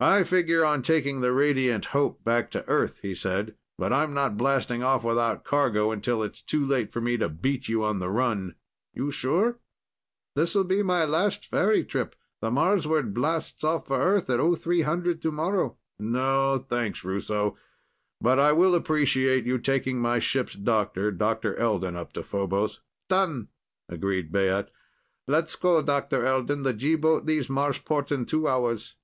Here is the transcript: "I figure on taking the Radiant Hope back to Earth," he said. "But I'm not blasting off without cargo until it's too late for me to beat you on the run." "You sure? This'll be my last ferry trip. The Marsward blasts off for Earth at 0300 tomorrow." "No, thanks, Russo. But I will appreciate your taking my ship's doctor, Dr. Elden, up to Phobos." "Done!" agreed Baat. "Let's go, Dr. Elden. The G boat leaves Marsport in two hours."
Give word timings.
"I 0.00 0.22
figure 0.22 0.64
on 0.64 0.82
taking 0.82 1.22
the 1.22 1.32
Radiant 1.32 1.86
Hope 1.86 2.22
back 2.22 2.52
to 2.52 2.64
Earth," 2.68 3.00
he 3.02 3.16
said. 3.16 3.56
"But 3.76 3.92
I'm 3.92 4.14
not 4.14 4.36
blasting 4.36 4.80
off 4.80 5.02
without 5.02 5.42
cargo 5.42 5.90
until 5.90 6.22
it's 6.22 6.40
too 6.40 6.64
late 6.64 6.92
for 6.92 7.00
me 7.00 7.16
to 7.16 7.28
beat 7.28 7.68
you 7.68 7.82
on 7.82 7.98
the 7.98 8.08
run." 8.08 8.54
"You 8.94 9.10
sure? 9.10 9.58
This'll 10.36 10.62
be 10.62 10.84
my 10.84 11.04
last 11.04 11.46
ferry 11.46 11.82
trip. 11.82 12.14
The 12.40 12.48
Marsward 12.48 13.12
blasts 13.12 13.64
off 13.64 13.88
for 13.88 14.00
Earth 14.00 14.30
at 14.30 14.38
0300 14.38 15.20
tomorrow." 15.20 15.76
"No, 15.98 16.64
thanks, 16.70 17.02
Russo. 17.04 17.56
But 18.20 18.38
I 18.38 18.52
will 18.52 18.76
appreciate 18.76 19.46
your 19.46 19.58
taking 19.58 19.98
my 19.98 20.20
ship's 20.20 20.54
doctor, 20.54 21.10
Dr. 21.10 21.56
Elden, 21.56 21.96
up 21.96 22.12
to 22.12 22.22
Phobos." 22.22 22.78
"Done!" 23.08 23.48
agreed 23.88 24.30
Baat. 24.30 24.68
"Let's 25.26 25.56
go, 25.56 25.82
Dr. 25.82 26.24
Elden. 26.24 26.62
The 26.62 26.72
G 26.72 26.94
boat 26.94 27.24
leaves 27.24 27.48
Marsport 27.50 28.12
in 28.12 28.26
two 28.26 28.46
hours." 28.46 28.94